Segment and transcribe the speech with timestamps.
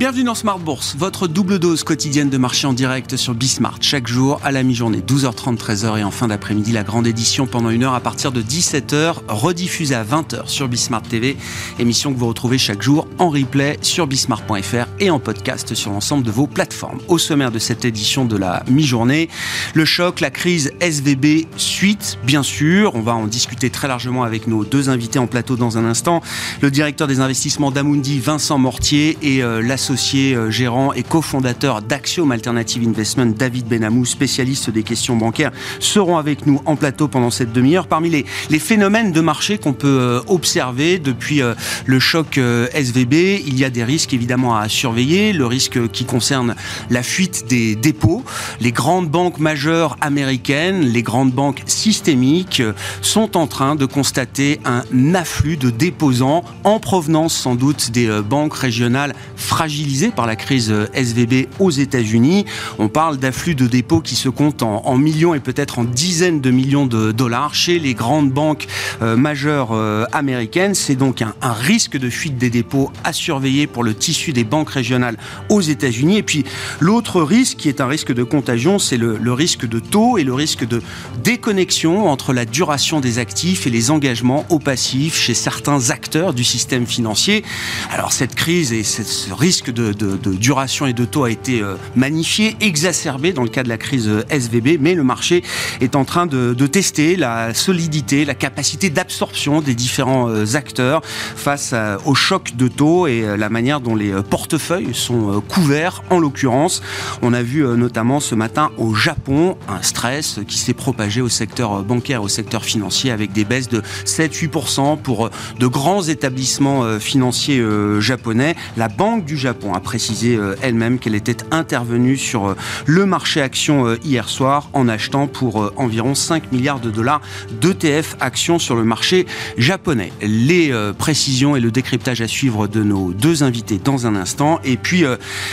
[0.00, 4.06] Bienvenue dans Smart Bourse, votre double dose quotidienne de marché en direct sur Bismart, chaque
[4.06, 7.84] jour à la mi-journée, 12h30, 13h et en fin d'après-midi, la grande édition pendant une
[7.84, 11.36] heure à partir de 17h, rediffusée à 20h sur Bismart TV,
[11.78, 16.22] émission que vous retrouvez chaque jour en replay sur bismart.fr et en podcast sur l'ensemble
[16.24, 17.00] de vos plateformes.
[17.08, 19.28] Au sommaire de cette édition de la mi-journée,
[19.74, 24.46] le choc, la crise SVB suite, bien sûr, on va en discuter très largement avec
[24.46, 26.22] nos deux invités en plateau dans un instant,
[26.62, 32.30] le directeur des investissements d'Amundi, Vincent Mortier, et euh, associé euh, gérant et cofondateur d'Axiom
[32.30, 35.50] Alternative Investment, David Benamou, spécialiste des questions bancaires,
[35.80, 37.88] seront avec nous en plateau pendant cette demi-heure.
[37.88, 41.54] Parmi les, les, phénomènes de marché qu'on peut euh, observer depuis euh,
[41.86, 45.32] le choc SVB, il y a des risques évidemment à surveiller.
[45.32, 46.54] Le risque qui concerne
[46.88, 48.22] la fuite des dépôts.
[48.60, 52.62] Les grandes banques majeures américaines, les grandes banques systémiques
[53.02, 58.54] sont en train de constater un afflux de déposants en provenance sans doute des banques
[58.54, 59.79] régionales fragiles
[60.14, 62.44] par la crise SVB aux États-Unis.
[62.78, 66.50] On parle d'afflux de dépôts qui se comptent en, millions et peut-être en dizaines de
[66.50, 68.66] millions de dollars chez les grandes banques
[69.00, 70.74] euh, majeures euh, américaines.
[70.74, 74.70] C'est donc un, risque de fuite des dépôts à surveiller pour le tissu des banques
[74.70, 75.16] régionales
[75.48, 76.18] aux États-Unis.
[76.18, 76.44] Et puis
[76.78, 80.34] l'autre risque, qui est un risque de contagion, c'est le, risque de taux et le
[80.34, 80.82] risque de
[81.24, 86.44] déconnexion entre la duration des actifs et les engagements au passif chez certains acteurs du
[86.44, 87.44] système financier.
[87.90, 92.56] Alors cette crise et ce risque de, duration et de taux a été euh, magnifié,
[92.60, 95.42] exacerbé dans le cas de la crise euh, SVB, mais le marché
[95.80, 101.74] est en train de, tester la solidité, la capacité d'absorption des différents euh, acteurs face
[102.04, 106.02] au choc de taux et la manière dont les portefeuilles sont couverts.
[106.10, 106.82] En l'occurrence,
[107.22, 111.82] on a vu notamment ce matin au Japon un stress qui s'est propagé au secteur
[111.82, 117.62] bancaire, au secteur financier avec des baisses de 7-8% pour de grands établissements financiers
[118.00, 118.54] japonais.
[118.76, 123.40] La Banque du Japon A précisé euh, elle-même qu'elle était intervenue sur euh, le marché
[123.40, 127.20] action euh, hier soir en achetant pour environ 5 milliards de dollars
[127.60, 129.26] d'ETF actions sur le marché
[129.58, 130.12] japonais.
[130.22, 134.60] Les précisions et le décryptage à suivre de nos deux invités dans un instant.
[134.64, 135.04] Et puis,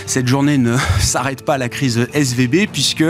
[0.06, 3.06] cette journée ne s'arrête pas à la crise SVB puisque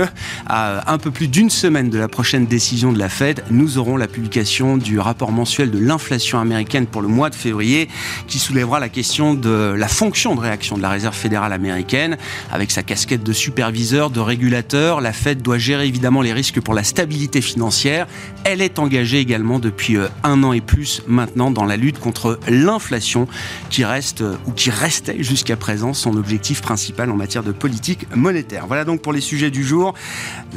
[0.48, 3.98] à un peu plus d'une semaine de la prochaine décision de la Fed, nous aurons
[3.98, 7.88] la publication du rapport mensuel de l'inflation américaine pour le mois de février
[8.28, 12.18] qui soulèvera la question de la fonction de réaction de la Réserve fédérale américaine.
[12.52, 16.74] Avec sa casquette de superviseur, de régulateur, la Fed doit gérer évidemment les risques pour
[16.74, 18.08] la stabilité financière.
[18.44, 22.40] Elle est engagée également depuis euh, un an et plus maintenant dans la lutte contre
[22.48, 23.28] l'inflation
[23.70, 28.08] qui reste euh, ou qui restait jusqu'à présent son objectif principal en matière de politique
[28.16, 28.68] monétaire.
[28.68, 29.94] Voilà donc pour les sujets du jour.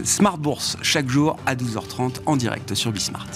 [0.04, 3.26] Smart Bourse chaque jour à 12h30 en direct sur Bismart.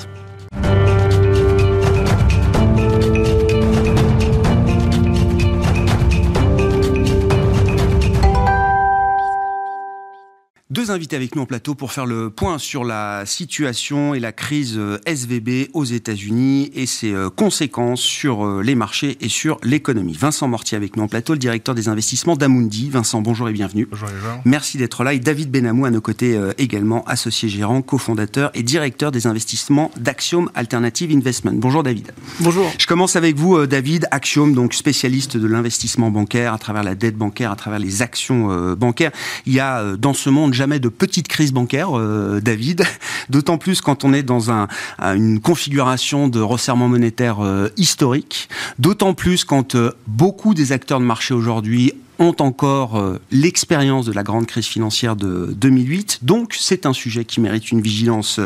[10.74, 14.32] Deux invités avec nous en plateau pour faire le point sur la situation et la
[14.32, 19.60] crise euh, SVB aux États-Unis et ses euh, conséquences sur euh, les marchés et sur
[19.62, 20.16] l'économie.
[20.18, 22.90] Vincent Mortier avec nous en plateau, le directeur des investissements d'Amundi.
[22.90, 23.86] Vincent, bonjour et bienvenue.
[23.88, 24.08] Bonjour
[24.46, 25.14] Merci d'être là.
[25.14, 30.50] Et David Benamou à nos côtés également, associé gérant, cofondateur et directeur des investissements d'Axiom
[30.56, 31.54] Alternative Investment.
[31.54, 32.10] Bonjour David.
[32.40, 32.68] Bonjour.
[32.78, 34.08] Je commence avec vous, David.
[34.10, 38.74] Axiom, donc spécialiste de l'investissement bancaire à travers la dette bancaire, à travers les actions
[38.74, 39.12] bancaires.
[39.46, 42.84] Il y a dans ce monde de petites crises bancaires, euh, David.
[43.30, 48.48] D'autant plus quand on est dans un, une configuration de resserrement monétaire euh, historique.
[48.78, 54.22] D'autant plus quand euh, beaucoup des acteurs de marché aujourd'hui ont encore l'expérience de la
[54.22, 56.20] grande crise financière de 2008.
[56.22, 58.40] Donc c'est un sujet qui mérite une vigilance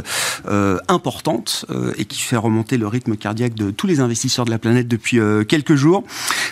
[0.89, 4.89] importante et qui fait remonter le rythme cardiaque de tous les investisseurs de la planète
[4.89, 5.19] depuis
[5.49, 6.05] quelques jours.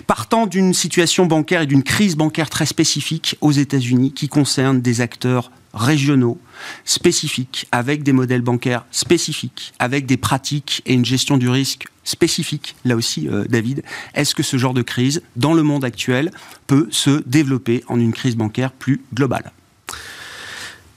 [0.07, 5.01] Partant d'une situation bancaire et d'une crise bancaire très spécifique aux États-Unis qui concerne des
[5.01, 6.39] acteurs régionaux,
[6.85, 12.77] spécifiques, avec des modèles bancaires spécifiques, avec des pratiques et une gestion du risque spécifique,
[12.87, 13.83] là aussi, euh, David.
[14.15, 16.31] Est-ce que ce genre de crise, dans le monde actuel,
[16.67, 19.53] peut se développer en une crise bancaire plus globale?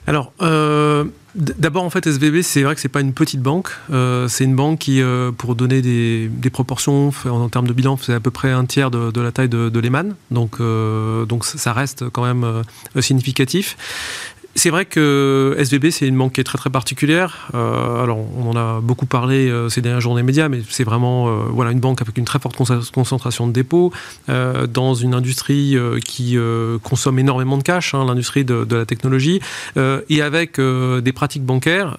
[0.06, 1.04] Alors, euh,
[1.36, 3.68] D'abord, en fait, SVB, c'est vrai que c'est pas une petite banque.
[3.92, 5.00] Euh, c'est une banque qui,
[5.38, 9.20] pour donner des, proportions en, termes de bilan, c'est à peu près un tiers de,
[9.20, 10.16] la taille de, de Lehman.
[10.32, 12.64] Donc, donc, ça reste quand même
[12.98, 13.76] significatif.
[14.56, 17.48] C'est vrai que SVB, c'est une banque qui est très très particulière.
[17.54, 21.28] Euh, alors, on en a beaucoup parlé euh, ces dernières journées médias, mais c'est vraiment
[21.28, 22.56] euh, voilà, une banque avec une très forte
[22.92, 23.92] concentration de dépôts,
[24.28, 26.36] dans une industrie qui
[26.82, 29.40] consomme énormément de cash, hein, l'industrie de, la technologie,
[29.76, 31.96] et avec des pratiques bancaires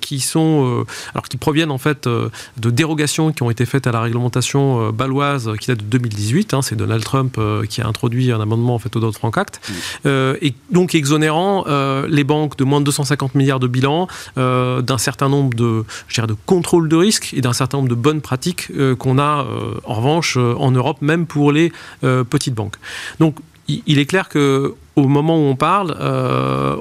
[0.00, 0.84] qui, sont,
[1.14, 5.52] alors, qui proviennent en fait de dérogations qui ont été faites à la réglementation baloise
[5.60, 6.54] qui date de 2018.
[6.54, 7.38] Hein, c'est Donald Trump
[7.68, 9.60] qui a introduit un amendement en fait, au Dodd-Frank Act,
[10.04, 11.64] et donc exonérant
[11.96, 14.08] euh, les banques de moins de 250 milliards de bilan,
[14.38, 15.84] euh, d'un certain nombre de,
[16.16, 19.46] de contrôles de risque et d'un certain nombre de bonnes pratiques euh, qu'on a
[19.84, 21.72] en revanche en Europe, même pour les
[22.02, 22.76] petites banques.
[23.20, 23.36] Donc
[23.68, 25.96] il est clair que au moment où on parle,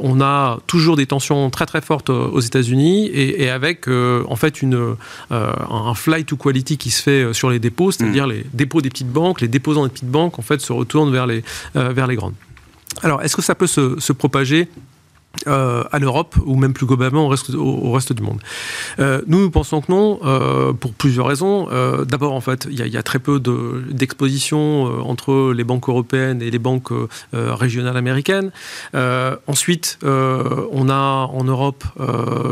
[0.01, 4.95] on a toujours des tensions très très fortes aux États-Unis et, avec en fait une,
[5.29, 8.31] un flight to quality qui se fait sur les dépôts, c'est-à-dire mm.
[8.31, 11.27] les dépôts des petites banques, les déposants des petites banques en fait se retournent vers
[11.27, 12.35] les, vers les grandes.
[13.03, 14.68] Alors, est-ce que ça peut se, propager
[15.47, 18.39] euh, à l'Europe ou même plus globalement au reste, du monde.
[18.99, 21.67] Euh, nous, nous pensons que non, euh, pour plusieurs raisons.
[22.05, 26.59] D'abord, en fait, il y, a très peu d'exposition entre les banques européennes et les
[26.59, 26.91] banques
[27.33, 28.51] régionales américaines.
[29.47, 31.83] ensuite, on a en Europe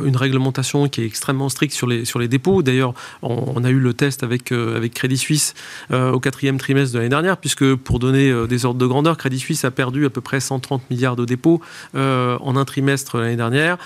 [0.06, 2.62] une réglementation qui est extrêmement stricte sur les, sur les dépôts.
[2.62, 5.53] D'ailleurs, on, a eu le test avec, avec Crédit Suisse
[5.91, 9.65] au quatrième trimestre de l'année dernière, puisque pour donner des ordres de grandeur, Crédit Suisse
[9.65, 11.62] a perdu à peu près 130 milliards de dépôts
[11.95, 13.78] en un trimestre l'année dernière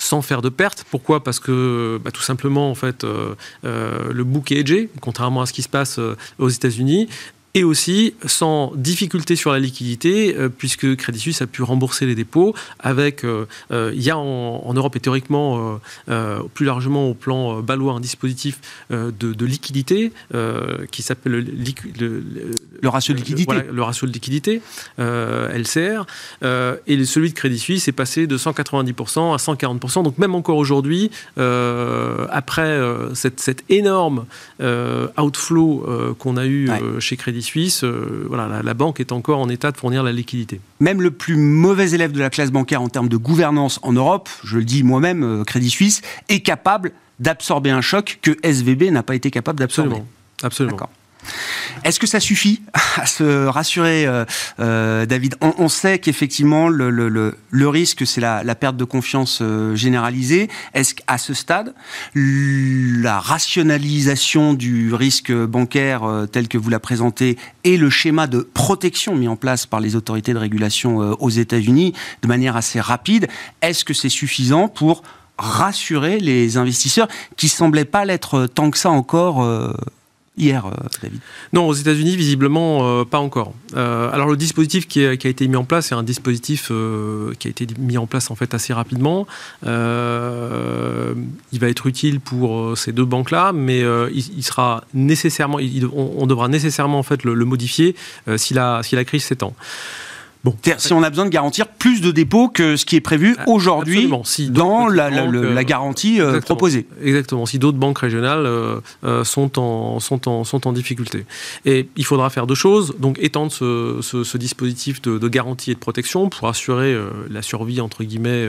[0.00, 0.84] sans faire de pertes.
[0.90, 1.22] Pourquoi?
[1.22, 3.34] Parce que bah, tout simplement, en fait, euh,
[3.64, 7.08] euh, le bouc est edgé, contrairement à ce qui se passe euh, aux États-Unis
[7.54, 12.14] et aussi sans difficulté sur la liquidité, euh, puisque Crédit Suisse a pu rembourser les
[12.14, 15.80] dépôts avec, euh, euh, il y a en, Europe et théoriquement,
[16.54, 18.60] plus largement au plan balois, un dispositif
[18.90, 20.12] de, liquidité
[20.92, 22.22] qui s'appelle le,
[22.80, 23.54] le, ratio de liquidité.
[23.70, 24.62] le ratio de liquidité,
[24.98, 26.06] LCR,
[26.86, 30.04] et celui de Crédit Suisse est passé de 190% à 140%.
[30.04, 32.80] Donc même encore aujourd'hui, après
[33.14, 34.26] cette, cette, énorme
[35.18, 36.70] outflow qu'on a eu
[37.00, 40.60] chez Crédit Suisse, euh, voilà, la, banque est encore en état de fournir la liquidité.
[40.80, 44.28] Même le plus mauvais élève de la classe bancaire en termes de gouvernance en Europe,
[44.44, 49.02] je le dis moi-même, euh, Crédit Suisse, est capable d'absorber un choc que SVB n'a
[49.02, 50.02] pas été capable d'absorber.
[50.42, 50.76] Absolument.
[50.76, 50.90] Absolument.
[51.84, 52.62] Est-ce que ça suffit
[52.96, 54.24] à se rassurer, euh,
[54.60, 55.36] euh, David?
[55.40, 60.48] On, sait qu'effectivement, le, risque, c'est la, perte de confiance euh, généralisée.
[60.74, 61.74] Est-ce qu'à ce stade,
[62.14, 66.02] la rationalisation du risque bancaire
[66.32, 69.96] tel que vous l'a présenté et le schéma de protection mis en place par les
[69.96, 73.28] autorités de régulation aux États-Unis de manière assez rapide,
[73.62, 75.02] est-ce que c'est suffisant pour
[75.38, 79.46] rassurer les investisseurs qui semblaient pas l'être tant que ça encore
[80.36, 80.70] hier, euh,
[81.02, 81.20] David
[81.52, 83.54] Non, aux États-Unis, visiblement, euh, pas encore.
[83.76, 86.72] Euh, alors, le dispositif qui a, été mis en place, c'est un dispositif
[87.38, 89.26] qui a été mis en place en fait assez rapidement.
[89.62, 93.82] il va être utile pour ces deux banques-là, mais
[94.12, 95.58] il, sera nécessairement,
[95.94, 97.94] on, devra nécessairement en fait le, modifier
[98.36, 99.54] si la, si la crise s'étend.
[100.42, 100.56] Bon.
[100.78, 103.44] Si on a besoin de garantir plus de dépôts que ce qui est prévu ah,
[103.46, 104.10] aujourd'hui
[104.48, 106.86] dans la, la, garantie euh, proposée.
[107.02, 107.44] Exactement.
[107.44, 111.26] Si d'autres banques régionales euh, euh, sont, en, sont, en, sont en difficulté.
[111.66, 112.94] Et il faudra faire deux choses.
[112.98, 116.96] Donc étendre ce, ce, dispositif de, garantie et de protection pour assurer
[117.28, 118.48] la survie, entre guillemets,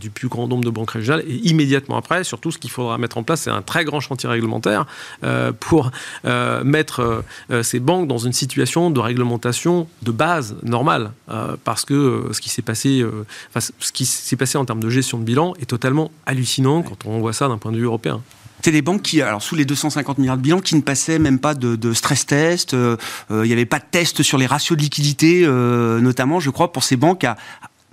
[0.00, 1.22] du plus grand nombre de banques régionales.
[1.28, 4.28] Et immédiatement après, surtout, ce qu'il faudra mettre en place, c'est un très grand chantier
[4.28, 4.86] réglementaire
[5.60, 5.92] pour
[6.64, 7.22] mettre
[7.62, 11.03] ces banques dans une situation de réglementation de base normale.
[11.30, 13.24] Euh, parce que euh, ce qui s'est passé, euh,
[13.56, 17.20] ce qui s'est passé en termes de gestion de bilan est totalement hallucinant quand on
[17.20, 18.22] voit ça d'un point de vue européen.
[18.62, 21.38] C'est des banques qui, alors sous les 250 milliards de bilan, qui ne passaient même
[21.38, 22.74] pas de, stress test.
[23.28, 26.82] Il n'y avait pas de test sur les ratios de liquidité, notamment, je crois, pour
[26.82, 27.36] ces banques à,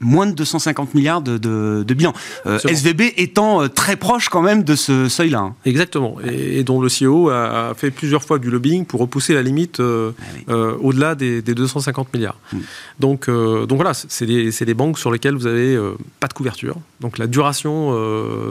[0.01, 2.13] moins de 250 milliards de, de, bilan.
[2.45, 5.39] Euh, SVB étant euh, très proche quand même de ce seuil-là.
[5.39, 5.55] Hein.
[5.65, 9.79] Exactement, et, dont le CEO a, fait plusieurs fois du lobbying pour repousser la limite
[9.79, 10.11] euh,
[10.47, 12.37] ah au-delà des, 250 milliards.
[12.51, 12.59] Hmm.
[12.99, 15.77] Donc, donc voilà, c'est des, des, banques sur lesquelles vous n'avez
[16.19, 16.75] pas de couverture.
[16.99, 17.95] Donc la duration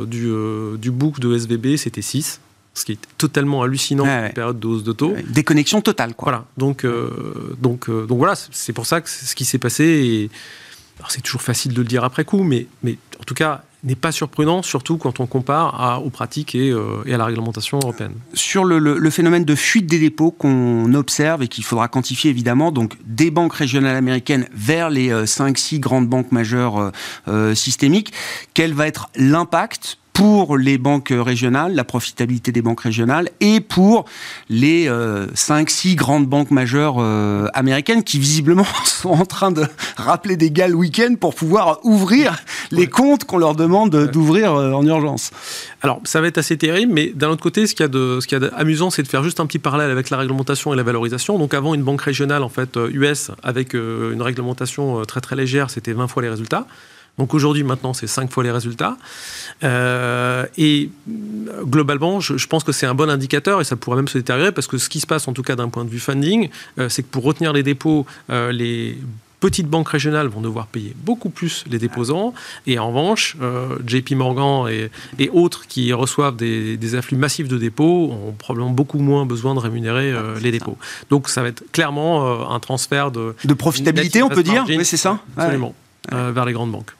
[0.07, 0.30] du,
[0.78, 2.40] du book de SVB, c'était 6
[2.73, 5.14] ce qui est totalement hallucinant en période de hausse de taux.
[5.28, 6.30] Déconnexion totale, quoi.
[6.30, 6.45] Voilà.
[6.57, 6.87] Donc,
[7.61, 10.30] donc, donc voilà, c'est pour ça que ce qui s'est passé.
[11.09, 14.62] C'est toujours facile de le dire après coup, mais, en tout cas, n'est pas surprenant,
[14.62, 18.12] surtout quand on compare aux pratiques et, euh, et, à la réglementation européenne.
[18.35, 22.73] Sur le, le, phénomène de fuite des dépôts qu'on observe et qu'il faudra quantifier évidemment,
[22.73, 26.92] donc des banques régionales américaines vers les 5-6 euh, grandes banques majeures
[27.28, 28.12] euh, systémiques,
[28.52, 34.05] quel va être l'impact pour les banques régionales, la profitabilité des banques régionales, et pour
[34.50, 39.65] les euh, 5-6 grandes banques majeures euh, américaines qui visiblement sont en train de
[39.97, 42.39] rappeler des gars le week-end pour pouvoir ouvrir
[42.71, 45.31] les comptes qu'on leur demande d'ouvrir euh, en urgence.
[45.81, 48.19] Alors, ça va être assez terrible, mais d'un autre côté, ce qu'il y a de,
[48.21, 50.75] ce qu'il y a d'amusant, c'est de faire juste un petit parallèle avec la réglementation
[50.75, 51.39] et la valorisation.
[51.39, 55.95] Donc, avant, une banque régionale, en fait, US, avec une réglementation très très légère, c'était
[55.95, 56.67] 20 fois les résultats.
[57.19, 58.97] Donc aujourd'hui, maintenant, c'est 5 fois les résultats.
[59.62, 60.90] Euh, et
[61.64, 64.52] globalement, je, je pense que c'est un bon indicateur et ça pourrait même se détériorer
[64.52, 66.49] parce que ce qui se passe, en tout cas d'un point de vue funding,
[66.79, 68.97] euh, c'est que pour retenir les dépôts, euh, les
[69.40, 72.35] petites banques régionales vont devoir payer beaucoup plus les déposants.
[72.67, 77.49] Et en revanche, euh, JP Morgan et, et, autres qui reçoivent des, des, afflux massifs
[77.49, 80.76] de dépôts ont probablement beaucoup moins besoin de rémunérer euh, les dépôts.
[81.09, 83.35] Donc ça va être clairement euh, un transfert de...
[83.45, 85.75] De profitabilité, on peut dire Oui, c'est ça Absolument,
[86.12, 86.33] ouais.
[86.33, 86.93] vers les grandes banques.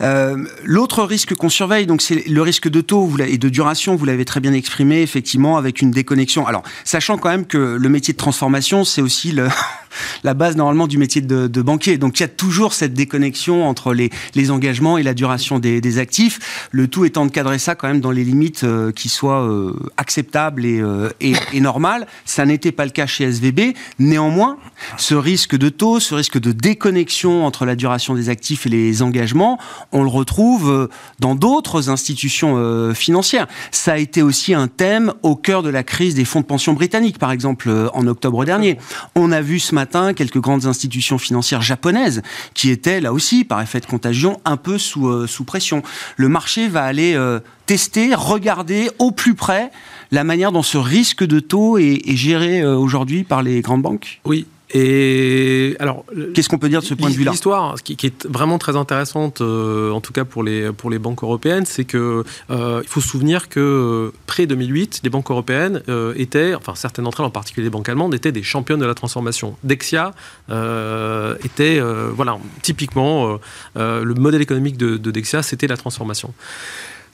[0.00, 3.96] Euh, L'autre risque qu'on surveille, donc c'est le risque de taux et de duration.
[3.96, 6.46] Vous l'avez très bien exprimé, effectivement, avec une déconnexion.
[6.46, 9.48] Alors, sachant quand même que le métier de transformation, c'est aussi le
[10.22, 11.98] la base normalement du métier de, de, banquier.
[11.98, 15.80] Donc il y a toujours cette déconnexion entre les, les engagements et la duration des,
[15.80, 16.68] des, actifs.
[16.70, 19.72] Le tout étant de cadrer ça quand même dans les limites euh, qui soient euh,
[19.96, 22.06] acceptables et, euh, et, et normales.
[22.24, 23.74] Ça n'était pas le cas chez SVB.
[23.98, 24.58] Néanmoins,
[24.96, 29.02] ce risque de taux, ce risque de déconnexion entre la duration des actifs et les
[29.02, 29.58] engagements,
[29.92, 30.88] on le retrouve
[31.20, 33.46] dans d'autres institutions financières.
[33.70, 36.72] Ça a été aussi un thème au cœur de la crise des fonds de pension
[36.72, 38.78] britanniques, par exemple, en octobre dernier.
[39.14, 39.83] On a vu ce matin
[40.14, 42.22] quelques grandes institutions financières japonaises
[42.54, 45.82] qui étaient là aussi, par effet de contagion, un peu sous, euh, sous pression.
[46.16, 49.70] Le marché va aller euh, tester, regarder au plus près
[50.10, 53.82] la manière dont ce risque de taux est, est géré euh, aujourd'hui par les grandes
[53.82, 54.20] banques?
[54.24, 54.46] Oui,
[54.76, 56.04] et alors,
[56.34, 57.30] qu'est-ce qu'on peut dire de ce point de vue-là?
[57.30, 60.98] L'histoire, qui, qui, est vraiment très intéressante, euh, en tout cas pour les pour les
[60.98, 65.80] banques européennes, c'est que euh, il faut se souvenir que près 2008, les banques européennes
[65.88, 68.84] euh, étaient, enfin certaines d'entre elles, en particulier les banques allemandes, étaient des championnes de
[68.84, 69.56] la transformation.
[69.62, 70.12] Dexia
[70.50, 73.38] euh, était, voilà, typiquement
[73.76, 76.34] le modèle économique de, de Dexia, c'était la transformation.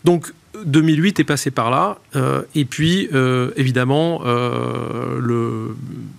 [0.04, 0.32] Donc
[0.64, 5.76] 2008 est passé par là, euh, et puis euh, évidemment euh, le,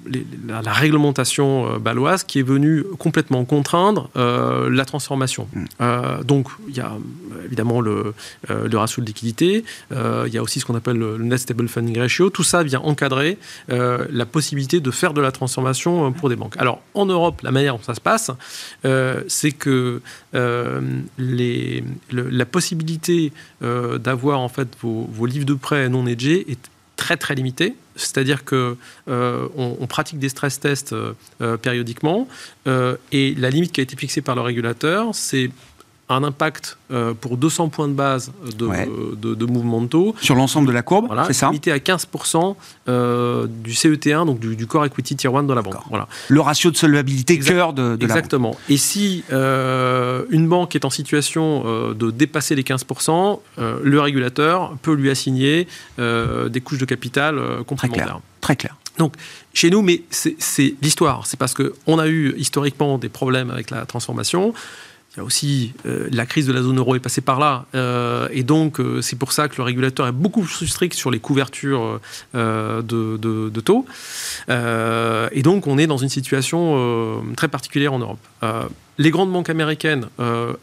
[0.09, 5.47] les, la, la, réglementation baloise qui est venue complètement contraindre la transformation.
[5.53, 6.23] Mmh.
[6.23, 6.93] donc il y a
[7.45, 8.13] évidemment le,
[8.49, 11.99] le ratio de liquidité, il y a aussi ce qu'on appelle le net stable funding
[11.99, 12.29] ratio.
[12.29, 16.55] Tout ça vient encadrer la possibilité de faire de la transformation pour des banques.
[16.57, 18.31] Alors en Europe, la manière dont ça se passe,
[19.27, 20.01] c'est que
[20.33, 26.69] le, la possibilité d'avoir en fait vos, livres de prêt non hedgés est
[27.01, 27.75] très très limité.
[27.95, 28.77] C'est-à-dire que
[29.09, 32.27] euh, on, pratique des stress tests euh, périodiquement
[32.67, 35.49] euh, et la limite qui a été fixée par le régulateur, c'est
[36.13, 38.89] un impact euh, pour 200 points de base de, ouais.
[39.15, 40.15] de, de mouvement de taux.
[40.21, 42.55] Sur l'ensemble de la courbe, voilà, c'est ça Limité à 15%
[42.87, 45.75] euh, du CET1, donc du, du, core equity tier 1 de la banque.
[45.89, 46.07] Voilà.
[46.27, 48.49] Le ratio de solvabilité exact, cœur de, de Exactement.
[48.49, 48.61] La banque.
[48.69, 54.75] Et si euh, une banque est en situation de dépasser les 15%, euh, le régulateur
[54.81, 57.89] peut lui assigner des couches de capital complémentaires.
[57.89, 58.19] Très clair.
[58.41, 58.75] Très clair.
[58.97, 59.15] Donc,
[59.53, 61.25] chez nous, mais c'est l'histoire.
[61.25, 64.53] C'est parce qu'on a eu historiquement des problèmes avec la transformation.
[65.13, 67.65] Il y a aussi euh, la crise de la zone euro est passée par là,
[67.75, 71.11] euh, et donc euh, c'est pour ça que le régulateur est beaucoup plus strict sur
[71.11, 71.99] les couvertures
[72.33, 73.85] de, de, taux.
[74.47, 78.25] Et donc on est dans une situation très particulière en Europe.
[78.97, 80.07] les grandes banques américaines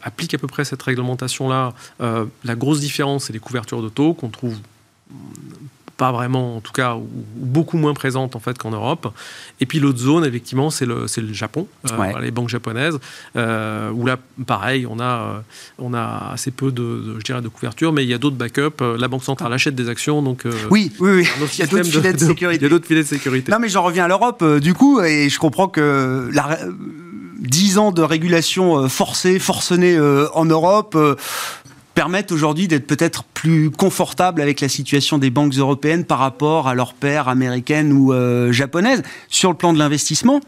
[0.01, 1.73] appliquent à peu près cette réglementation-là.
[1.99, 4.57] la grosse différence, c'est les couvertures de taux qu'on trouve
[5.99, 9.13] pas vraiment, en tout cas, ou, ou beaucoup moins présente en fait qu'en Europe.
[9.59, 12.13] Et puis l'autre zone, effectivement, c'est le, le Japon, euh, ouais.
[12.21, 12.97] les banques japonaises,
[13.35, 15.43] euh, où là, pareil, on a,
[15.77, 18.37] on a assez peu de, de je dirais, de couverture, mais il y a d'autres
[18.37, 18.81] backups.
[18.97, 21.27] La Banque centrale achète des actions, donc euh, oui, oui, oui.
[21.53, 22.61] il y a d'autres filets de, de, sécurité.
[22.61, 23.51] Il y a d'autres filets de sécurité.
[23.51, 26.59] Non, mais j'en reviens à l'Europe, euh, du coup, et je comprends que la
[27.39, 29.97] 10 ans de régulation forcée, forcenée
[30.33, 30.97] en Europe
[31.99, 36.73] permettent aujourd'hui d'être peut-être plus confortables avec la situation des banques européennes par rapport à
[36.73, 39.03] leurs pairs américaines ou euh, japonaises.
[39.27, 40.39] Sur le plan de l'investissement,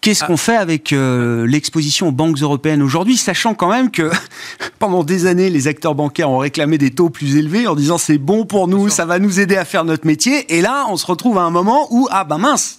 [0.00, 4.10] Qu'est-ce qu'on fait avec euh, l'exposition aux banques européennes aujourd'hui, sachant quand même que
[4.78, 8.16] pendant des années, les acteurs bancaires ont réclamé des taux plus élevés en disant c'est
[8.16, 10.56] bon pour nous, ça va nous aider à faire notre métier.
[10.56, 12.78] Et là, on se retrouve à un moment où, ah ben mince,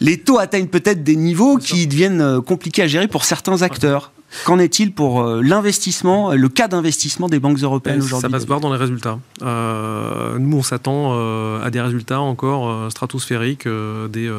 [0.00, 4.10] les taux atteignent peut-être des niveaux qui deviennent euh, compliqués à gérer pour certains acteurs.
[4.44, 8.46] Qu'en est-il pour euh, l'investissement, le cas d'investissement des banques européennes aujourd'hui Ça va se
[8.46, 9.18] voir dans les résultats.
[9.42, 14.30] Euh, nous, on s'attend à des résultats encore stratosphériques des,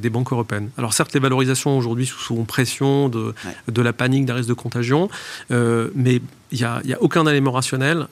[0.00, 0.70] des, banques européennes.
[0.78, 3.34] Alors certes, les valorisations aujourd'hui sous pression de,
[3.68, 5.08] de la panique, d'un risque de contagion,
[5.50, 6.20] mais
[6.52, 8.06] il n'y a, a, aucun élément rationnel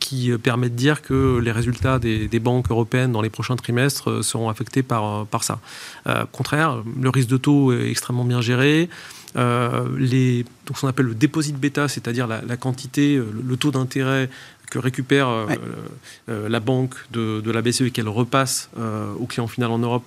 [0.00, 4.24] qui permet de dire que les résultats des, des, banques européennes dans les prochains trimestres
[4.24, 5.60] seront affectés par, par ça.
[6.06, 8.88] au contraire, le risque de taux est extrêmement bien géré.
[9.36, 13.70] Euh, les, donc ce qu'on appelle le déposit bêta, c'est-à-dire la, quantité, euh, le, taux
[13.70, 14.30] d'intérêt
[14.70, 18.70] que récupère euh, la banque de, la BCE et qu'elle repasse
[19.18, 20.04] au client final en Europe,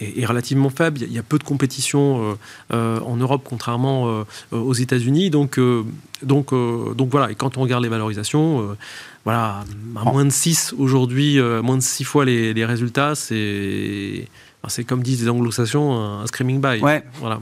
[0.00, 1.00] est, relativement faible.
[1.02, 2.36] Il y, a, peu de compétition
[2.70, 5.30] en Europe, contrairement aux États-Unis.
[5.30, 5.60] Donc,
[6.22, 7.30] donc, donc voilà.
[7.30, 8.76] Et quand on regarde les valorisations,
[9.24, 14.26] voilà, à moins de 6 aujourd'hui, moins de 6 fois les, les résultats, c'est
[14.68, 16.80] c'est comme disent les anglo-saxons, un screaming buy.
[16.80, 17.02] Ouais.
[17.20, 17.40] Voilà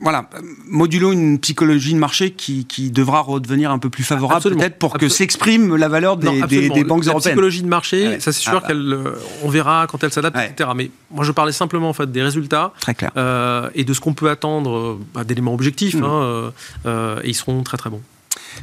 [0.00, 0.28] voilà,
[0.68, 5.08] modulo une psychologie de marché qui, devra redevenir un peu plus favorable peut-être pour que
[5.08, 7.14] s'exprime la valeur des, banques européennes.
[7.14, 10.70] La psychologie de marché, ça c'est sûr ah, qu'on euh, verra quand elle s'adapte, etc.
[10.76, 13.10] Mais moi je parlais simplement en fait des résultats très clair.
[13.16, 16.04] Euh, et de ce qu'on peut attendre bah, d'éléments objectifs, mmh.
[16.04, 16.52] hein,
[16.86, 18.02] euh, et ils seront très très bons.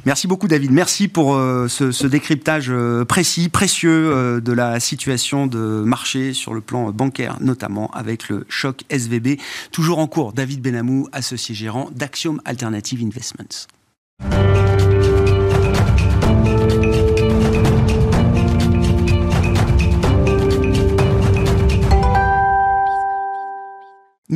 [0.05, 5.47] Merci beaucoup David, merci pour euh, ce, décryptage euh, précis, précieux euh, de la situation
[5.47, 9.39] de marché sur le plan bancaire, notamment avec le choc SVB.
[9.71, 13.67] Toujours en cours, David Benamou, associé gérant d'Axiom Alternative Investments.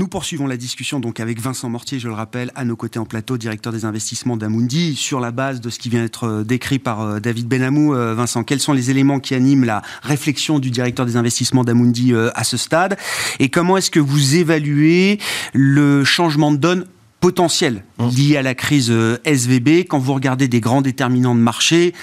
[0.07, 3.03] Nous poursuivons la discussion donc avec Vincent Mortier, je le rappelle, à nos côtés en
[3.03, 6.79] plateau, directeur des investissements d'Amundi, sur la base de ce qui vient d'être euh, décrit
[6.79, 7.93] par euh, David Benamou.
[7.93, 12.13] Euh, Vincent, quels sont les éléments qui animent la réflexion du directeur des investissements d'Amundi
[12.15, 12.97] à ce stade?
[13.39, 15.19] Et comment est-ce que vous évaluez
[15.51, 16.85] le changement de donne
[17.19, 18.07] potentiel mmh.
[18.09, 19.85] lié à la crise euh, SVB.
[19.87, 21.93] Quand vous regardez des grands déterminants de marché,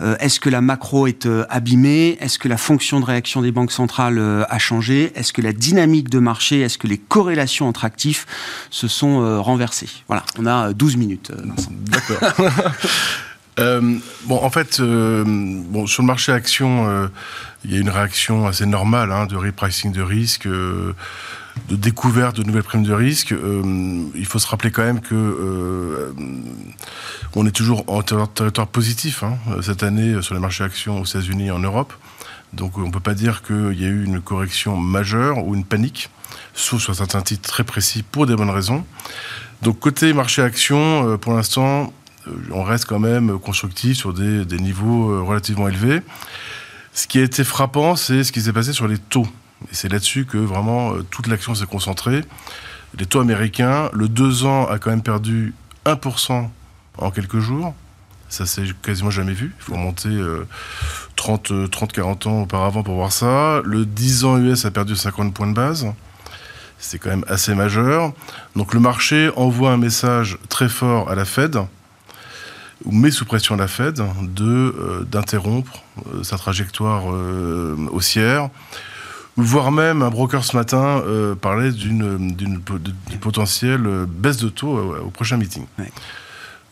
[0.00, 2.16] euh, est-ce que la macro est euh, abîmée?
[2.20, 5.12] Est-ce que la fonction de réaction des banques centrales a changé?
[5.14, 8.26] Est-ce que la dynamique de marché, est-ce que les corrélations entre actifs
[8.70, 9.88] se sont renversées?
[10.06, 11.32] Voilà, on a 12 minutes.
[11.70, 12.50] D'accord.
[14.26, 17.10] bon, en fait, bon, sur le marché action,
[17.64, 20.48] il y a une réaction assez normale hein, de repricing de risque
[21.68, 25.14] de découverte de nouvelles primes de risque, euh, il faut se rappeler quand même que
[25.14, 26.12] euh,
[27.34, 31.46] on est toujours en territoire positif hein, cette année sur les marchés actions aux États-Unis
[31.46, 31.92] et en Europe.
[32.52, 35.64] Donc on ne peut pas dire qu'il y a eu une correction majeure ou une
[35.64, 36.10] panique,
[36.54, 38.84] sauf sur certains titres très précis pour des bonnes raisons.
[39.62, 41.92] Donc côté marché actions, euh, pour l'instant,
[42.50, 46.02] on reste quand même constructif sur des, des niveaux relativement élevés.
[46.92, 49.26] Ce qui a été frappant, c'est ce qui s'est passé sur les taux.
[49.70, 52.24] Et c'est là-dessus que vraiment euh, toute l'action s'est concentrée.
[52.98, 55.54] Les taux américains, le 2 ans a quand même perdu
[55.86, 56.48] 1%
[56.98, 57.74] en quelques jours.
[58.28, 59.52] Ça, c'est quasiment jamais vu.
[59.58, 60.08] Il faut remonter
[61.16, 63.60] 30, euh, 40 euh, ans auparavant pour voir ça.
[63.64, 65.86] Le 10 ans US a perdu 50 points de base.
[66.78, 68.12] C'est quand même assez majeur.
[68.56, 71.58] Donc le marché envoie un message très fort à la Fed,
[72.84, 74.02] ou met sous pression la Fed,
[75.10, 75.82] d'interrompre
[76.22, 77.04] sa trajectoire
[77.92, 78.48] haussière
[79.42, 82.60] voire même un broker ce matin euh, parlait d'une
[83.20, 85.64] potentielle euh, baisse de taux euh, au prochain meeting.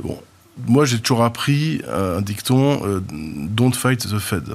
[0.03, 0.21] Bon,
[0.67, 4.55] moi, j'ai toujours appris un dicton Don't fight the Fed.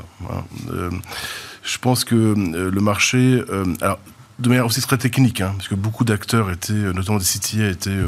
[1.63, 3.41] je pense que le marché.
[3.81, 3.99] alors,
[4.39, 7.99] de manière aussi très technique, hein, parce que beaucoup d'acteurs étaient, notamment des CTA, étaient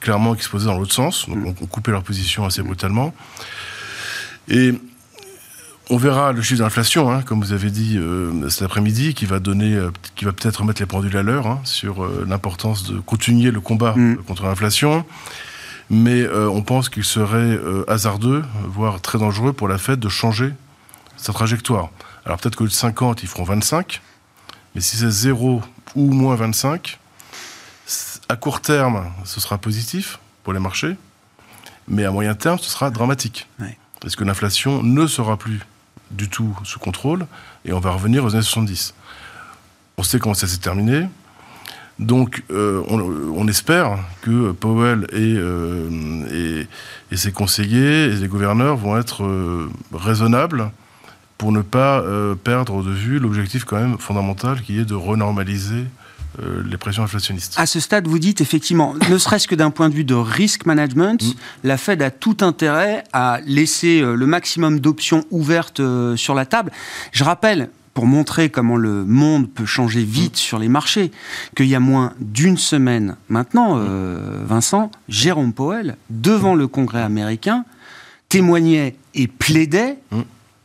[0.00, 1.46] clairement exposés dans l'autre sens, donc mm.
[1.46, 3.12] on, on, coupait leur position assez brutalement.
[4.48, 4.74] Et
[5.88, 9.38] on verra le chiffre d'inflation, hein, comme vous avez dit euh, cet après-midi, qui va
[9.38, 12.98] donner, euh, qui va peut-être remettre les pendules à l'heure hein, sur euh, l'importance de
[12.98, 14.16] continuer le combat mm.
[14.26, 15.04] contre l'inflation.
[15.88, 20.52] Mais on pense qu'il serait hasardeux, voire très dangereux pour la Fed de changer
[21.16, 21.90] sa trajectoire.
[22.24, 24.02] Alors peut-être que de 50, ils feront 25,
[24.74, 25.62] mais si c'est 0
[25.94, 26.98] ou moins 25,
[28.28, 30.96] à court terme, ce sera positif pour les marchés,
[31.86, 33.46] mais à moyen terme, ce sera dramatique.
[34.00, 35.60] Parce que l'inflation ne sera plus
[36.10, 37.26] du tout sous contrôle,
[37.64, 38.94] et on va revenir aux années 70.
[39.98, 41.08] On sait comment ça s'est terminé.
[41.98, 46.66] Donc, euh, on, espère que Powell euh,
[47.10, 50.70] et, ses conseillers et les gouverneurs vont être euh, raisonnables
[51.38, 52.02] pour ne pas
[52.44, 55.84] perdre de vue l'objectif quand même fondamental qui est de renormaliser
[56.42, 57.54] euh, les pressions inflationnistes.
[57.56, 60.66] À ce stade, vous dites effectivement, ne serait-ce que d'un point de vue de risk
[60.66, 61.34] management, mm.
[61.64, 66.44] la Fed a tout intérêt à laisser euh, le maximum d'options ouvertes euh, sur la
[66.44, 66.72] table.
[67.12, 70.36] Je rappelle, pour montrer comment le monde peut changer vite mm.
[70.36, 71.10] sur les marchés,
[71.56, 73.80] qu'il y a moins d'une semaine maintenant,
[74.46, 77.64] Vincent, Jérôme Powell, devant le Congrès américain,
[78.28, 79.98] témoignait et plaidait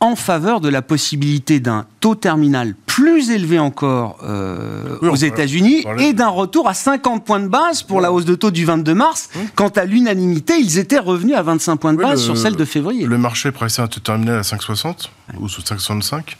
[0.02, 6.12] en faveur de la possibilité d'un taux terminal plus élevé encore euh, aux États-Unis et
[6.12, 9.30] d'un retour à 50 points de base pour la hausse de taux du 22 mars.
[9.54, 13.06] Quant à l'unanimité, ils étaient revenus à 25 points de base sur celle de février.
[13.06, 16.36] Le marché pressait un taux terminal à 5,60 ou sous 5,65.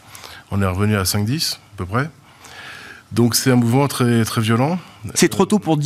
[0.51, 2.11] On est revenu à 5,10 à peu près.
[3.13, 4.79] Donc c'est un mouvement très, très violent.
[5.15, 5.79] C'est trop tôt pour.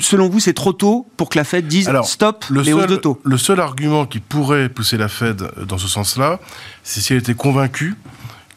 [0.00, 2.96] Selon vous, c'est trop tôt pour que la Fed dise stop le les hausses de
[2.96, 3.20] taux?
[3.24, 6.40] Le seul argument qui pourrait pousser la Fed dans ce sens-là,
[6.82, 7.94] c'est si elle était convaincue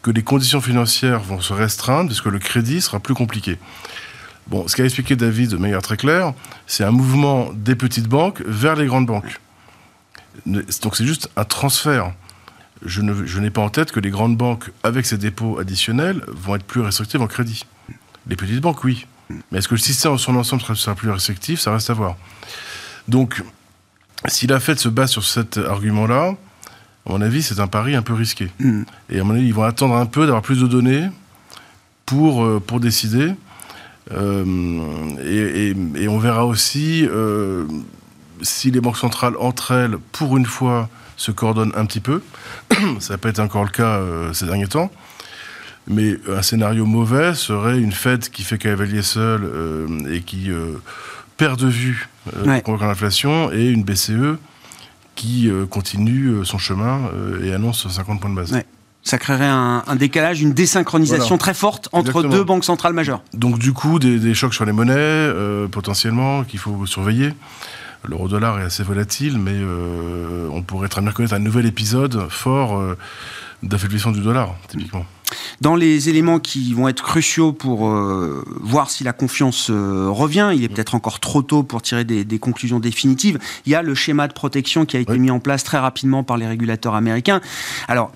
[0.02, 3.58] que les conditions financières vont se restreindre, puisque le crédit sera plus compliqué.
[4.48, 6.34] Bon, ce qu'a expliqué David de manière très claire,
[6.66, 9.40] c'est un mouvement des petites banques vers les grandes banques.
[10.46, 12.12] Donc c'est juste un transfert.
[12.84, 16.64] Je n'ai pas en tête que les grandes banques, avec ces dépôts additionnels, vont être
[16.64, 17.64] plus restrictives en crédit.
[18.28, 19.06] Les petites banques, oui.
[19.50, 22.16] Mais est-ce que le système en son ensemble sera plus restrictif Ça reste à voir.
[23.08, 23.42] Donc,
[24.26, 26.34] si la Fed se base sur cet argument-là,
[27.06, 28.50] à mon avis, c'est un pari un peu risqué.
[28.60, 28.84] Hmm.
[29.10, 31.08] Et à mon avis, ils vont attendre un peu d'avoir plus de données
[32.06, 33.32] pour, euh, pour décider.
[34.12, 34.44] Euh,
[35.24, 37.66] et, on verra aussi euh,
[38.42, 42.22] si les banques centrales, entre elles, pour une fois, se coordonnent un petit peu.
[43.00, 44.00] Ça n'a pas été encore le cas
[44.32, 44.90] ces derniers temps.
[45.86, 50.80] Mais un scénario mauvais serait une Fed qui fait cavalier seul euh, et qui euh,
[51.36, 54.38] perd de vue euh, l'inflation et une BCE
[55.14, 57.02] qui continue son chemin
[57.44, 58.52] et annonce 50 points de base.
[59.04, 63.22] Ça créerait un, décalage, une désynchronisation très forte entre deux banques centrales majeures.
[63.32, 65.30] Donc du coup, des, chocs sur les monnaies,
[65.70, 67.32] potentiellement, qu'il faut surveiller.
[68.08, 69.56] L'euro-dollar est assez volatile, mais
[70.52, 72.82] on pourrait très bien connaître un nouvel épisode fort
[73.62, 75.06] d'affaiblissement du dollar, typiquement.
[75.60, 80.50] Dans les éléments qui vont être cruciaux pour euh, voir si la confiance euh, revient,
[80.54, 83.38] il est peut-être encore trop tôt pour tirer des, conclusions définitives.
[83.64, 86.24] Il y a le schéma de protection qui a été mis en place très rapidement
[86.24, 87.40] par les régulateurs américains.
[87.88, 88.12] Alors,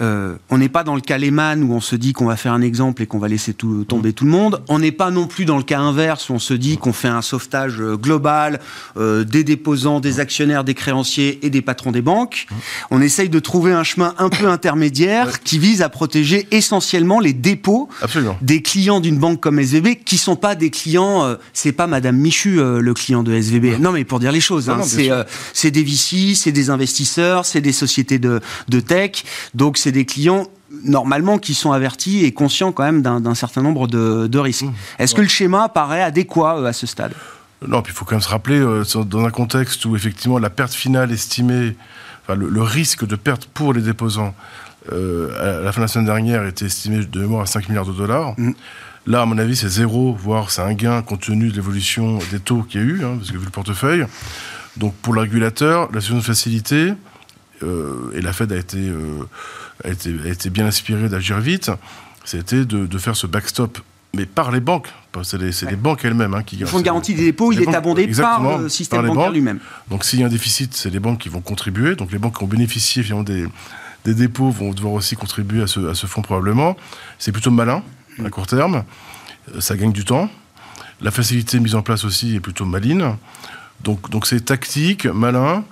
[0.00, 2.52] euh, on n'est pas dans le cas Lehman où on se dit qu'on va faire
[2.52, 4.62] un exemple et qu'on va laisser tout, tomber tout le monde.
[4.68, 7.08] On n'est pas non plus dans le cas inverse où on se dit qu'on fait
[7.08, 8.60] un sauvetage global
[8.96, 12.46] des déposants, des actionnaires, des créanciers et des patrons des banques.
[12.90, 17.32] On essaye de trouver un chemin un peu intermédiaire qui vise à protéger essentiellement les
[17.32, 17.88] dépôts
[18.42, 21.24] des clients d'une banque comme SVB qui sont pas des clients.
[21.24, 23.78] Euh, c'est pas Madame Michu euh, le client de SVB.
[23.80, 27.60] Non, mais pour dire les choses, hein, euh, c'est des VC, c'est des investisseurs, c'est
[27.60, 29.24] des sociétés de, de tech.
[29.54, 30.46] Donc c'est des clients
[30.84, 34.64] normalement qui sont avertis et conscients quand même d'un certain nombre de, de risques.
[34.64, 34.74] Mmh.
[34.98, 37.12] Est-ce que le schéma paraît adéquat à ce stade?
[37.66, 40.74] Non, puis il faut quand même se rappeler, dans un contexte où effectivement la perte
[40.74, 41.74] finale estimée,
[42.26, 44.34] enfin, le, risque de perte pour les déposants
[44.92, 47.86] euh, à la fin de la semaine dernière, était estimé de mémoire à 5 milliards
[47.86, 48.34] de dollars.
[48.38, 48.52] Mm.
[49.06, 52.40] Là, à mon avis, c'est zéro, voire c'est un gain compte tenu de l'évolution des
[52.40, 54.04] taux qu'il y a eu, hein, parce que vu le portefeuille.
[54.76, 56.92] Donc pour le régulateur, la situation de facilité,
[57.62, 59.22] euh, et la Fed a été, euh,
[59.84, 61.70] a été, a été, bien inspirée d'agir vite,
[62.24, 63.78] c'était de, de, faire ce backstop
[64.14, 64.88] mais par les banques.
[65.22, 66.56] C'est les, banques elles-mêmes hein, qui.
[66.56, 69.58] Le fonds de garantie des dépôts, il est abondé par le système bancaire lui-même.
[69.90, 71.94] Donc s'il y a un déficit, c'est les banques qui vont contribuer.
[71.94, 73.46] Donc les banques qui ont bénéficié finalement des,
[74.04, 76.76] des dépôts vont devoir aussi contribuer à ce, à ce fonds probablement.
[77.18, 77.82] C'est plutôt malin
[78.24, 78.84] à court terme.
[79.54, 80.30] Euh, ça gagne du temps.
[81.00, 83.16] La facilité mise en place aussi est plutôt maline.
[83.82, 85.64] Donc, donc c'est tactique, malin,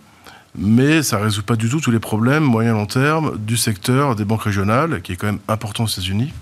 [0.56, 4.24] mais ça ne résout pas du tout tous les problèmes moyen-long terme du secteur des
[4.24, 6.32] banques régionales, qui est quand même important aux États-Unis,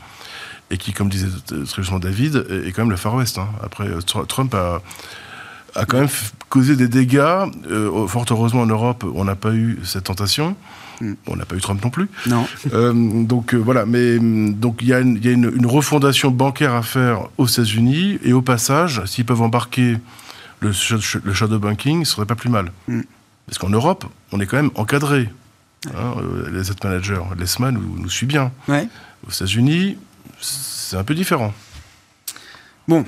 [0.72, 3.38] et qui, comme disait très justement David, est quand même le Far West.
[3.38, 3.48] Hein.
[3.62, 4.80] Après, euh, Trump a,
[5.74, 6.08] a quand même
[6.48, 7.46] causé des dégâts.
[7.70, 10.56] Euh, fort heureusement, en Europe, on n'a pas eu cette tentation.
[11.00, 11.12] Mm.
[11.26, 12.08] On n'a pas eu Trump non plus.
[12.26, 12.46] Non.
[12.72, 12.92] Euh,
[13.24, 17.46] donc euh, voilà, mais mm, donc il y a, une, refondation bancaire à faire aux
[17.46, 19.98] États-Unis et au passage, s'ils peuvent embarquer
[20.60, 22.72] le, shadow banking, ce serait pas plus mal.
[22.88, 23.00] Mm.
[23.46, 25.28] Parce qu'en Europe, on est quand même encadré.
[25.88, 28.52] Hein, euh, les asset managers, l'ESMA nous, nous suit bien.
[28.68, 29.96] Aux États-Unis,
[30.40, 31.52] c'est un peu différent.
[32.88, 33.04] Bon,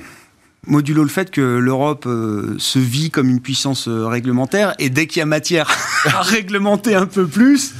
[0.67, 5.07] modulo le fait que l'Europe euh, se vit comme une puissance euh, réglementaire, et dès
[5.07, 5.69] qu'il y a matière
[6.05, 7.73] à réglementer un peu plus,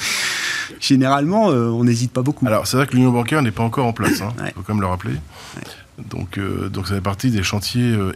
[0.80, 2.46] généralement, euh, on n'hésite pas beaucoup.
[2.48, 4.74] Alors, c'est vrai que l'union bancaire n'est pas encore en place, il hein, faut quand
[4.74, 5.14] même le rappeler.
[5.98, 8.12] Donc, euh, donc ça fait partie des chantiers euh,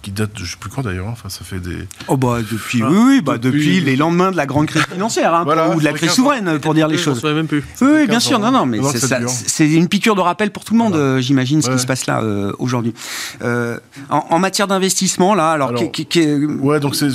[0.00, 1.08] qui datent de je sais plus quand d'ailleurs.
[1.08, 1.12] Hein.
[1.12, 1.86] Enfin, ça fait des.
[2.08, 5.44] Oh bah depuis, oui, bah depuis, les lendemains de la grande crise financière, hein,
[5.74, 7.22] ou de la crise souveraine, pour dire les choses.
[7.22, 7.62] Même plus.
[7.82, 8.80] Oui, bien sûr, non, non, mais
[9.26, 12.06] c'est une piqûre de rappel pour tout le monde, euh, j'imagine, ce qui se passe
[12.06, 12.22] là
[12.58, 12.94] aujourd'hui.
[14.08, 15.72] En, matière d'investissement, là, alors.
[16.60, 17.08] Ouais, donc c'est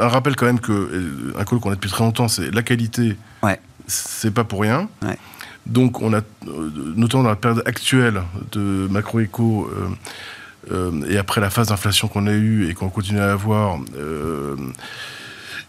[0.00, 3.16] un rappel quand même que un call qu'on a depuis très longtemps, c'est la qualité.
[3.42, 3.60] Ouais.
[3.86, 4.88] C'est pas pour rien.
[5.02, 5.16] Ouais.
[5.66, 6.22] Donc, on a,
[6.96, 9.88] notamment dans la période actuelle de macroéco, euh,
[10.72, 14.56] euh, et après la phase d'inflation qu'on a eue et qu'on continue à avoir, euh,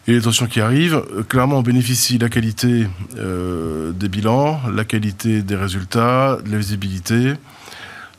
[0.08, 1.04] et les tensions qui arrivent.
[1.28, 7.34] Clairement, on bénéficie de la qualité des bilans, la qualité des résultats, de la visibilité,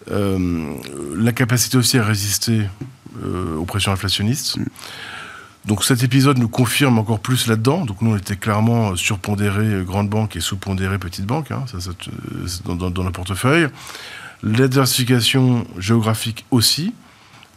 [0.09, 2.63] la capacité aussi à résister
[3.57, 4.59] aux pressions inflationnistes.
[5.71, 7.85] Donc cet épisode nous confirme encore plus là-dedans.
[7.85, 11.79] Donc nous, on était clairement surpondéré euh, grande banque et sous-pondéré petite banque, hein, ça,
[12.65, 13.69] dans, dans, dans, le portefeuille.
[14.43, 16.93] La diversification géographique aussi.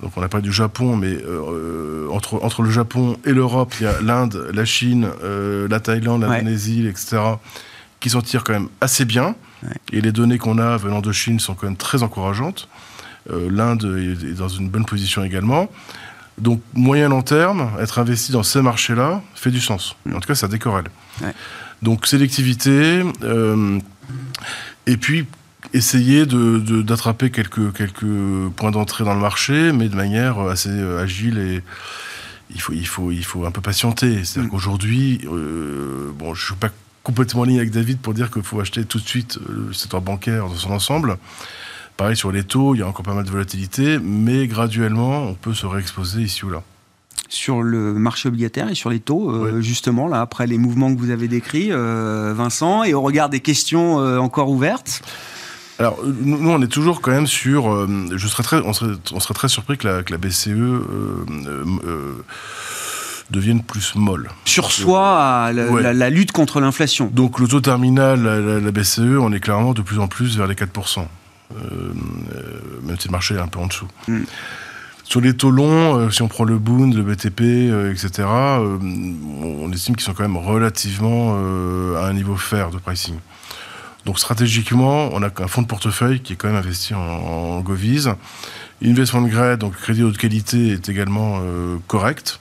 [0.04, 3.86] Donc on n'a pas du Japon, mais euh, entre, entre le Japon et l'Europe, il
[3.86, 7.17] y a l'Inde, la Chine, euh, la Thaïlande, l'Indonésie, etc.,
[7.99, 9.34] qui s'en tirent quand même assez bien.
[9.91, 12.69] Et les données qu'on a venant de Chine sont quand même très encourageantes.
[13.28, 15.69] L'Inde est dans une bonne position également.
[16.38, 19.96] Donc, moyen long terme, être investi dans ces marchés-là fait du sens.
[20.10, 20.86] En tout cas, ça décorrèle.
[21.82, 23.80] Donc, sélectivité, euh,
[24.88, 25.26] et puis
[25.74, 31.02] essayer d'attraper de, quelques, quelques points d'entrée dans le marché, mais de manière assez euh,
[31.02, 31.63] agile et
[32.54, 34.24] il faut, il faut, il faut un peu patienter.
[34.24, 34.52] C'est-à-dire mm.
[34.52, 36.69] qu'aujourd'hui, euh, bon, je ne suis pas
[37.04, 40.02] complètement en ligne avec David pour dire qu'il faut acheter tout de suite le secteur
[40.02, 41.17] bancaire dans son ensemble.
[41.97, 45.34] Pareil sur les taux, il y a encore pas mal de volatilité, mais graduellement, on
[45.36, 46.63] peut se réexposer ici ou là
[47.34, 50.99] sur le marché obligataire et sur les taux, euh, justement, là, après les mouvements que
[50.99, 55.01] vous avez décrits, euh, Vincent, et au regard des questions euh, encore ouvertes
[55.79, 57.88] alors, nous, on est toujours quand même sur.
[58.15, 60.53] je serais très, on, serait, on serait très surpris que la, que la BCE
[63.32, 64.29] devienne plus molle.
[64.45, 67.10] Sur soi, la, lutte contre l'inflation.
[67.12, 70.45] Donc, le taux terminal, la, la, BCE, on est clairement de plus en plus vers
[70.45, 71.08] les 4%.
[71.56, 71.93] Euh,
[72.84, 73.88] même si le marché est un peu en dessous.
[74.08, 74.23] Mm.
[75.03, 79.71] Sur les taux longs, euh, si on prend le Bund, le BTP, euh, etc., on
[79.71, 81.34] estime qu'ils sont quand même relativement
[81.97, 83.15] à un niveau fair de pricing.
[84.06, 87.60] Donc stratégiquement, on a un fonds de portefeuille qui est quand même investi en, en
[87.62, 88.13] Govise.
[88.84, 91.41] Investment grade, donc crédit haute qualité, est également
[91.88, 92.39] correct.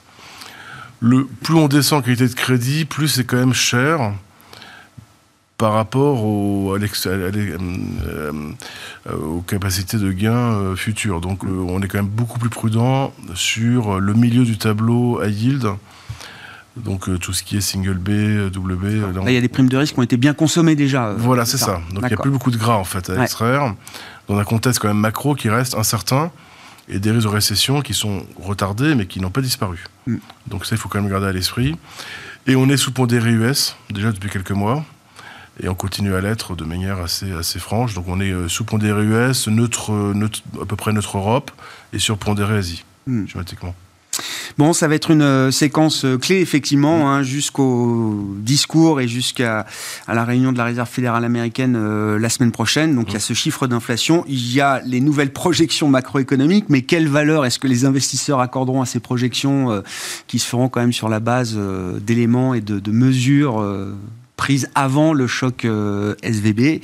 [0.99, 4.13] Le, plus on descend en qualité de crédit, plus c'est quand même cher
[5.57, 8.31] par rapport au, euh,
[9.07, 11.21] aux capacités de gain euh, futures.
[11.21, 15.27] Donc euh, on est quand même beaucoup plus prudent sur le milieu du tableau à
[15.27, 15.67] yield.
[16.75, 18.85] Donc tout ce qui est single B, double B.
[19.15, 21.13] Là, il y a des primes de risque qui ont été bien consommées déjà.
[21.13, 21.79] Voilà, c'est ça.
[21.93, 23.75] Donc il n'y a plus beaucoup de gras en fait à extraire.
[24.27, 26.31] Dans un contexte quand même macro qui reste incertain
[26.89, 29.83] et des risques de récession qui sont retardés mais qui n'ont pas disparu.
[30.07, 30.15] Mm.
[30.47, 31.75] Donc ça, il faut quand même garder à l'esprit.
[32.47, 34.83] Et on est sous pondéré US déjà depuis quelques mois
[35.61, 37.93] et on continue à l'être de manière assez, assez franche.
[37.93, 41.51] Donc on est euh, sous pondéré US, neutre, neutre, à peu près neutre Europe
[41.91, 43.27] et sur pondéré Asie, hmm.
[43.27, 43.75] schématiquement.
[44.59, 49.65] Bon, ça va être une euh, séquence euh, clé, effectivement, hein, jusqu'au discours et jusqu'à
[50.07, 52.95] à la réunion de la Réserve fédérale américaine la semaine prochaine.
[52.95, 56.83] Donc, il y a ce chiffre d'inflation, il y a les nouvelles projections macroéconomiques, mais
[56.83, 59.81] quelle valeur est-ce que les investisseurs accorderont à ces projections
[60.27, 61.57] qui se feront quand même sur la base
[62.01, 63.63] d'éléments et de, de mesures
[64.43, 66.81] prise avant le choc euh, SVB.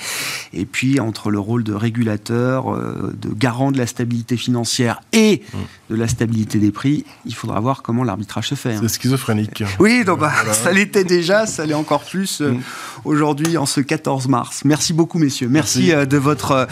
[0.54, 5.42] Et puis, entre le rôle de régulateur, euh, de garant de la stabilité financière et
[5.90, 8.76] de la stabilité des prix, il faudra voir comment l'arbitrage se fait.
[8.76, 8.80] Hein.
[8.82, 9.62] C'est schizophrénique.
[9.78, 12.62] Oui, donc, bah, ça l'était déjà, ça l'est encore plus euh, mm.
[13.04, 14.62] aujourd'hui, en ce 14 mars.
[14.64, 15.50] Merci beaucoup, messieurs.
[15.50, 16.66] Merci, de, votre,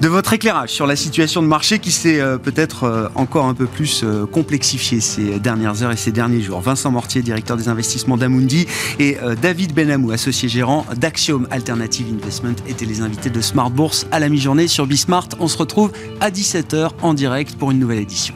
[0.00, 4.06] de votre éclairage sur la situation de marché qui s'est peut-être encore un peu plus
[4.32, 6.62] complexifiée ces dernières heures et ces derniers jours.
[6.62, 8.66] Vincent Mortier, directeur des investissements d'Amundi,
[8.98, 14.20] et David Benamou, associé gérant d'Axiom Alternative Investment, étaient les invités de Smart Bourse à
[14.20, 15.28] la mi-journée sur Bismart.
[15.40, 15.90] On se retrouve
[16.20, 18.34] à 17h en direct pour une nouvelle édition.